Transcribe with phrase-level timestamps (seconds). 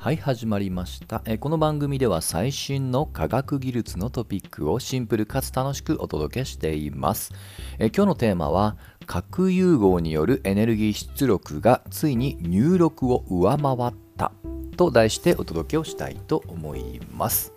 [0.00, 1.22] はい始まりました。
[1.24, 7.32] えこの番組では最新の科学技術のトピックをシンプルかつ楽しくお届けしています。
[7.80, 8.76] え今日のテーマは
[9.06, 14.32] 核融合によるエネルギー出力がついに入力を上回った。
[14.78, 17.52] と題してお届けをしたいと思います、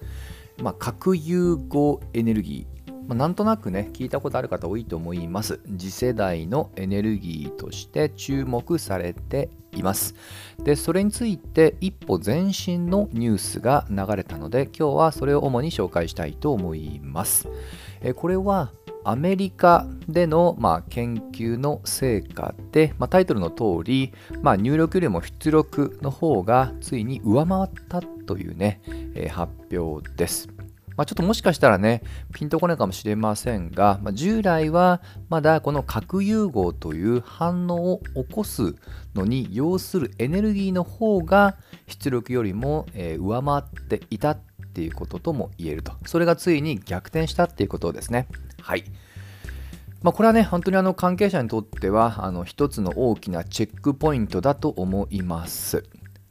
[0.57, 2.80] まあ、核融合エネルギー
[3.11, 5.59] まあ、なんとなくね聞いたことある方多いと思います。
[5.77, 10.15] 次世代のエネルギーとして注目されています。
[10.63, 17.49] でそれについて一歩前進のニュースが流れたので今日はそれを主に紹介したいと思います。
[18.01, 18.71] えこれは
[19.03, 28.79] アメリカでの、まあ、研究の成果で、まあ、タイトルの通り、まあ、入力よりも出力の方がついに上回ったというね、
[29.15, 30.60] えー、発表です。
[31.01, 38.75] まあ、ちょっともしかしたらね、ピンとこないかもしれませんが、まあ、従来はまだこの核融合という反応を起こす
[39.15, 44.39] のに要するエネルギーの方が出力よりも、えー、上回っていたっ
[44.75, 45.91] ていうこととも言えると。
[46.05, 48.27] それがついに逆転したっていうことですね。
[48.61, 48.83] はい。
[50.03, 55.83] まあ、これはね、本当にあの関係者にとってはあの一つの大きなチェックポイントだと思います。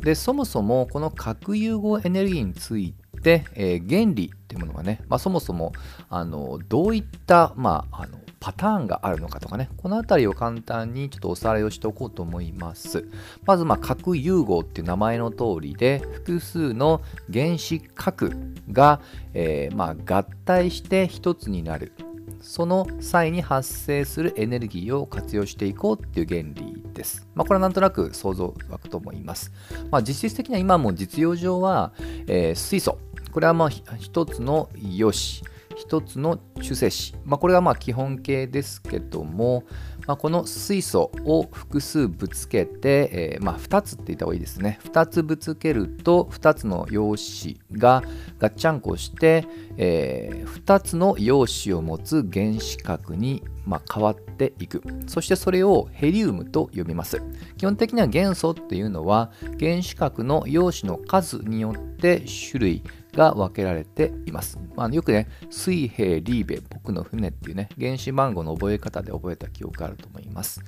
[0.04, 5.72] で、そもそもこの核融合エネルギーについて、えー、原理っていうものがね、まあ、そもそも
[6.08, 13.06] あのどういった、まあ、あのパターンがあるのかとかね、この辺りを簡単にちょっとおさらいをしておこうと思います。
[13.44, 18.32] まず、まあ、核融合っていう名前の通りで、複数の原子核
[18.72, 19.02] が、
[19.34, 21.92] えー、まあ、合体して一つになる。
[22.40, 27.28] その際に発生するエネルギーを活用していこうっていう原理です。
[27.34, 29.52] まあ、これはなんとなく想像湧くと思います。
[29.90, 31.92] まあ、実質的には今も実用上は、
[32.26, 32.98] えー、水素、
[33.32, 35.42] これはまあ一つの陽子
[35.76, 39.64] 一つの中性子、まあ、これがまあ基本形ですけども、
[40.06, 44.78] まあ、この水素を複数ぶつけて、えー、まあ2つって言った方がいいですね。
[44.84, 48.02] 2つぶつけると2つの陽子が
[48.38, 54.82] ガッチャンコして、えー、2つの陽子を持つ原子核にま、変わっていく。
[55.06, 57.22] そしてそれをヘリウムと呼びます。
[57.56, 62.82] 基本的には元素っていうのは原子核の陽子の数によって種類
[63.12, 64.58] が分けられています。
[64.76, 70.62] まあ、よくね、水平リーベ、僕の船っていうね、原子番号の覚え方で覚えた記憶があると思います。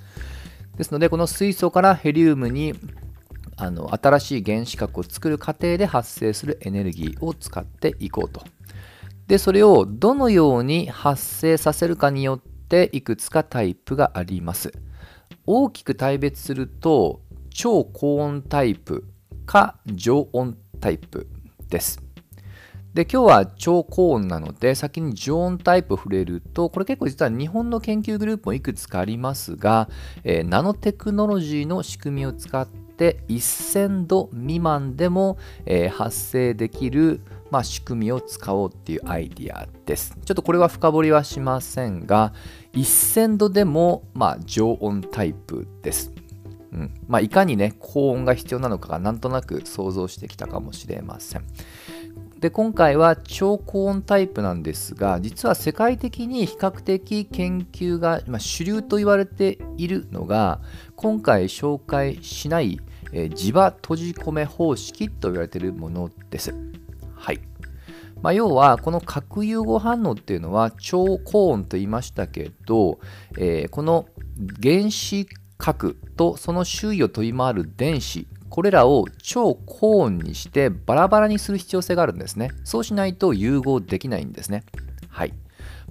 [0.76, 2.74] ですので、この水素からヘリウムに
[3.56, 8.42] あの新しい原子核を作る過程で発生するエネルギーを使っていこうと。
[9.26, 14.72] で、それをどのように発生させるかによっていくつかタイプがあります。
[15.46, 17.20] 大きく大別すると、
[17.50, 19.04] 超高温タイプ
[19.46, 21.28] か常温タイプ
[21.68, 22.11] です。
[22.94, 29.88] で今日は超高温なので先に常温タイプ触れるとこれ結構実は日本の研究グループもいくつかありますが、
[30.24, 40.14] えー、ナノテクノロジーの仕組みを使って1000度未満でも、えー、発生できる、まあ、仕組みを使おうっていうアイディアです。
[40.26, 42.34] ちょっとこれは深掘りはしませんが
[42.74, 46.12] 1000度でも、まあ、常温タイプです。
[46.72, 51.44] うんまあ、いかにね高温が必要なのかがなんとなく想像してきたかもしれません。
[52.42, 60.60] で今回は超高温タイプなんですが実は世界的に比較的研究が、まあ、主流と言われているのが
[60.96, 62.80] 今回紹介しない、
[63.12, 66.52] えー、磁場閉じ込め方式と言われているものです。
[67.14, 67.40] はい
[68.22, 72.98] まあ、要はこの核融合反応っていうのは超高温と言いましたけど、
[73.38, 74.06] えー、この
[74.60, 82.50] 原子核とその周囲を飛び回る電子これらを超高温にしてバラバラにする必要性があるんですね。
[82.64, 84.64] そうしないと融合できないんですね。
[85.08, 85.32] はい。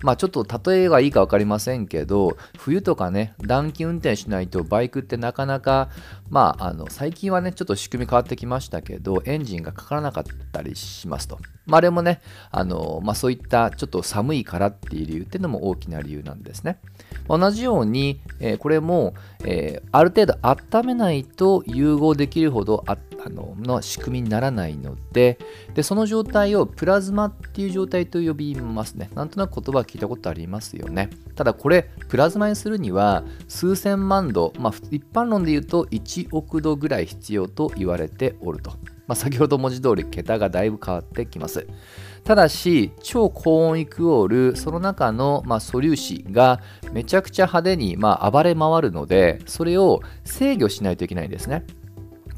[0.04, 5.90] まあちょっと例えがいいか分かりませんけど、冬とかね、暖気運転しないとバイクってなかなか、
[6.30, 11.40] まああの最近はね、ちょっと仕組み変わってきましたけど、エンジンがかからなかったりしますと。
[11.72, 12.20] まああれもね、
[12.52, 16.80] あのまあそういったちょっと寒いからっていう理由っていうのも大きな理由なんですね。
[17.30, 19.14] 同じように、えー、これも、
[19.46, 25.38] えー、ある程度温めないと融合できるほどああのの仕組みにならないので
[25.76, 29.10] でその状態をプラズマっていう状態と呼びますね。
[29.14, 31.10] なんとなく言葉聞いたことありますよね。
[31.36, 38.74] ただこれプラズマにするには数千万度、まあ、一般論で言うと1億度ぐらい必要と言われておると、
[39.08, 41.68] まあ、先ほど文字通り桁がだいぶ変わってきます。
[42.24, 46.62] ただし超高温イクオールその中の、まあ、素粒子が
[46.94, 51.66] めちゃくちゃ派手に、まあ、暴れ回るのでそれを制御しないといけないんですね。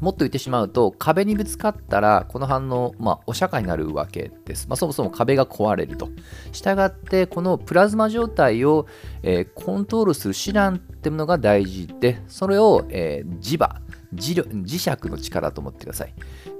[0.00, 6.10] もっと言ってしまうと壁にぶつかったらこの反応、まあ、お釈迦になるわけです、まあ、そもそも壁が壊れると。
[6.52, 8.86] したがってこのプラズマ状態を、
[9.22, 13.80] えー、コントロールする手段っていうのが大事でそれを、えー、磁場
[14.14, 14.34] 磁
[14.64, 16.14] 磁石の力と思ってください。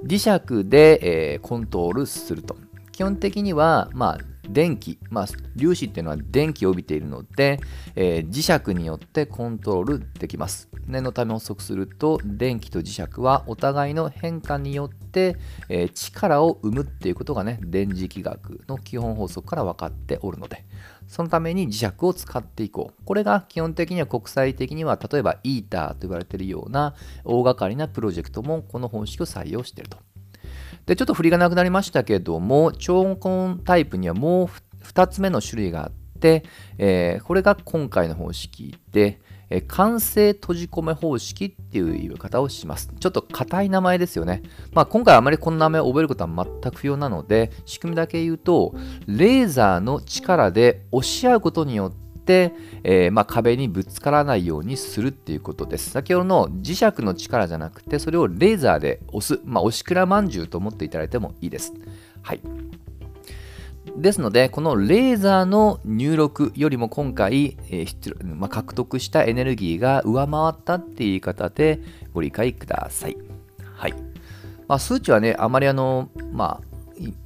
[0.05, 2.55] 磁石で、えー、コントロールすると。
[2.91, 4.19] 基本的には、まあ、
[4.49, 5.27] 電気、まあ、
[5.57, 7.59] 粒子っていうのは電気を帯びているので、
[7.95, 10.69] えー、磁石によってコントロールできます。
[10.87, 15.37] 念のため補足すると、電気と磁石はお互いの変化によって、
[15.69, 20.65] えー、力を生むっていうことがね、電磁気学の基本法則から分かっておるので、
[21.07, 23.05] そのために磁石を使っていこう。
[23.05, 29.97] これが基本的には国際的には、例えばイーターと言われているような大掛かりなプロジェクトもこの方式を採用していると。
[30.85, 34.49] で、ちょっと振りがなくなりましたけども、超音タイプにはもう
[34.83, 36.43] 2つ目の種類があって、
[36.77, 39.19] えー、これが今回の方式で、
[39.49, 42.91] えー、完成閉じ込め方式っていう言い方をします。
[42.99, 44.43] ちょっと硬い名前ですよね。
[44.73, 48.73] まあ、今回あまりこの名前を覚えることは全く不要なので、仕組みだけ言うと、
[49.07, 52.04] レーザーの力で押し合うことによって、
[52.83, 55.89] えー、まあ、壁にぶつからないようにするっていうことです。
[55.89, 61.73] 先ほどの磁石の力じゃなくて、それをレーザーで押す、まあ、押しくらまんじゅうと思っていただいてもいいです。
[62.21, 62.41] はい。
[63.97, 71.79] ですので、このレーザーの入力よりも今回、えーまあ、獲得したエネルギーが上回ったっていう言い方で
[72.13, 73.17] ご理解ください。
[73.75, 73.93] はい。
[74.67, 76.74] まあ、数値はね、あまりあの、まあ、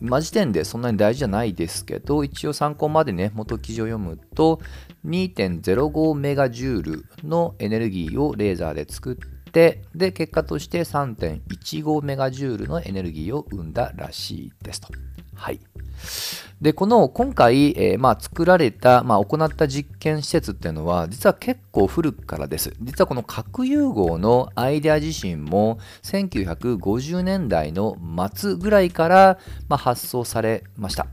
[0.02, 4.60] 今時点でそんなに大事じゃないですけど、一応参考までね、元記事を読むと、
[5.06, 14.90] 2.05メガジュールのエネルギーをレーザーで作って、で、結果として3.15メガジュールのエネルギーを生んだらしいですと。
[15.36, 15.60] はい。
[16.62, 22.74] で、この今回、えー、まあ、作られた、まあ、行った実験施設っていうのは、実は結構古くからです。
[22.82, 27.96] 実はこの核融合のアイデア自身も、1950年代の
[28.34, 31.08] 末ぐらいから、まあ、発想されました。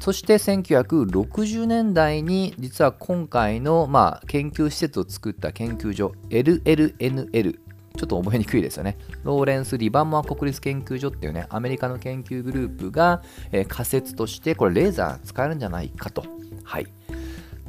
[0.00, 7.58] そして1960年代に実は今回のまあ研究施設を作った研究所 LLNL
[8.00, 8.96] ちょっと覚えにくいですよね。
[9.24, 16.24] ローレンス・リバンモア国立研究所っていうね、アメリカの研究グループが、えー、仮説として、これレーザー使えるんじゃないかと。
[16.64, 16.86] はい。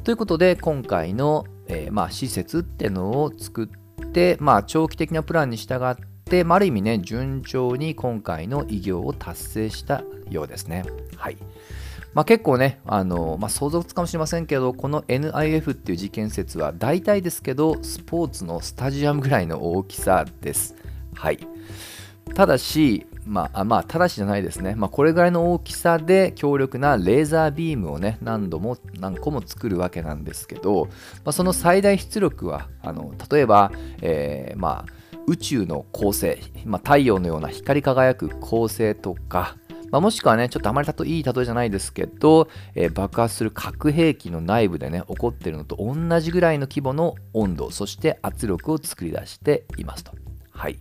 [0.04, 3.68] ということで、今回の、えー、まあ、施設っていうのを作
[4.04, 10.86] って、まあ、長期的なプランに従って、まあ、ある意味ね、順調に今回の偉業を達成したようですね。
[11.14, 11.36] はい。
[12.14, 20.74] まあ、結構ね、あのまあ、想像つかもしれませんけど、この NIF っていう実験施設は大体ですけど、スポーツのスタジアムぐらいの大きさです。
[21.14, 21.38] はい。
[22.34, 24.74] ただし、まあ、まあ、ただしじゃないですね。
[24.74, 30.86] まあ、これぐらいの大きさで強力なレーザービームをね、何度も何個も作るわけなんですけど、
[31.24, 34.92] まあ、その最大出力は、あの例えば、えー、まあ、
[35.26, 39.56] 宇宙の恒星、まあ、太陽のような光り輝く恒星とか、
[39.92, 50.12] まあ、もしくはね、ちょっとあまりたといい例えじゃないですけど、えー、爆発する核兵器の内部でね、起こってるのと同じぐらいの規模の温度、そして圧力を作り出していますと。
[50.50, 50.78] はい。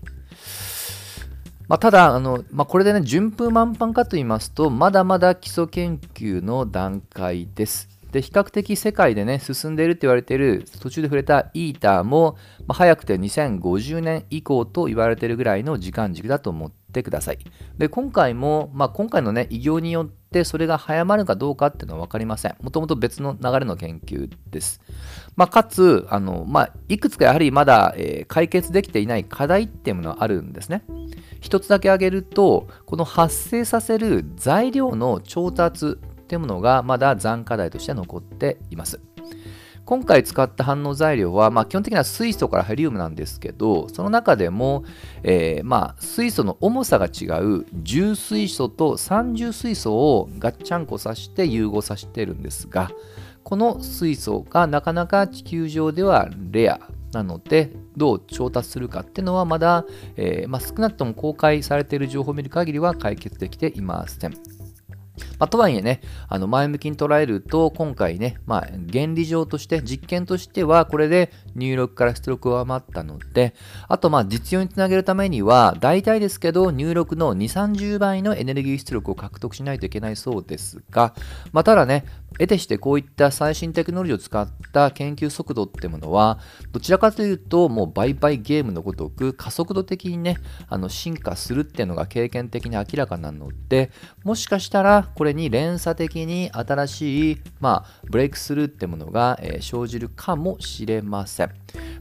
[1.67, 7.89] まあ、ただ、あのまあ、これでね、順風満帆かと言いますと、まだまだ基礎研究の段階です。
[8.13, 17.39] で、比較的世界でね、進んでいるって言われている、途中で触れたイーターも、まあ、早くて2050年以降と言われているぐらいの時間軸だと思っててください。
[17.77, 22.55] で、今回も、まあ、今回のね、偉業によってそれが早まるかどうかっていうのは分かりません。
[22.61, 24.81] もともと別の流れの研究です。
[25.35, 30.83] まあ、かつ、あの、まあ、いくつかやはりまだ、えー、解決できていない課題っていうものはあるんですね。
[31.39, 39.01] 一つだけ挙げると、この発生させる材料の調達っていうものがまだ残課題として残っています。
[39.91, 44.85] 今回使った反応材料は、まあ、基本的には水素からヘリウムなんですけど、その中でも、
[45.21, 52.89] えー、まあ、水素の重さが違う重水素と三重水素をガッチャンコさせて融合させてるんですが、
[53.43, 56.79] この水素がなかなか地球上ではレア
[57.11, 59.83] なので、どう調達するかっていうのはまだ、
[60.15, 64.60] えー、まあ、少なくとも公開されている情報を見る限りは解決できていません。
[65.39, 73.53] まあ、とはいえね、あの前向きに捉えると、今回ね、まあ、原理上として、実験としては、これで入力から出力を上回ったので、
[73.87, 81.13] あと、ま、実用につなげるためには、大体ですけど、入力の2、30倍のエネルギー出力を獲得しないといけないそうですが、
[81.51, 86.39] まあ、ただね、得てしてこういった最新テクノロジーを使った研究速度ってものは、
[86.71, 90.37] どちらかというと、もう倍々ゲームのごとく加速度的にね、
[90.69, 93.91] あの進化するっていうのが経験的に明らかなので、
[94.23, 101.51] もしかしたらこれに連鎖的に新しい、まあ、ブレイクスルーってものが、えー、生じるかもしれません。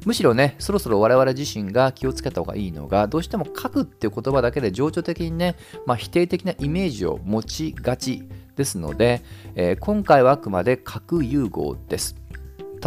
[0.05, 8.23] むしろね、そろそろ我々自身が気をつけた方がいいのが、どうしても書くっていう言葉だけで情緒的にね、まあ、否定的なイメージを持ちがち
[8.57, 9.23] ですので、
[9.55, 12.17] えー、今回はあくまで核融合です。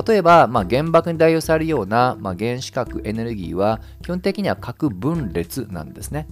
[0.08, 6.28] 例えば、まあ、原爆に代用されるような、まあ、原子核エネルギーは基本的には核分裂なんですね。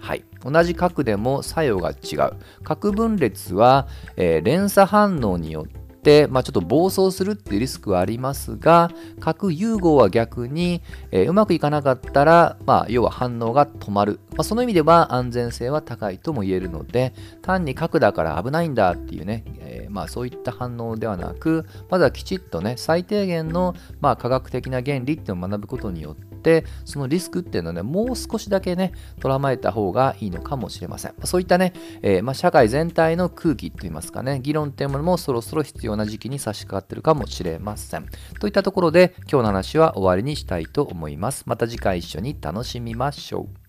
[0.00, 2.32] はい、同じ核でも作用が違う。
[2.64, 8.90] 核分裂は、えー、連鎖反応によって、まあ、ちょっと暴走するっていうリスクはありますが
[9.20, 10.80] 核融合は逆に、
[11.10, 31.14] えー、うまくいかなかったら、まあ、要は反応が止まる、まあ、その意味では安全性は高いとも言えるので単に核だから危ないんだっていうね、えー、まあ、そういった反応ではなくまずはきちっとね最低限の、まあ、科学的な原理っていうのを学ぶことによってでそのリスクっていうのはねもう少しだけね捉まえた方がいいのかもしれません。
[31.24, 38.06] そういったね、えー、まあ、社会全体の空気といいますかね議論っていうものもそろそろ必要な時期に差し掛かってるかもしれません。
[38.40, 41.44] といったところで今日の話は終わりにしたいと思います。
[41.46, 43.59] また次回一緒に楽しみましょう。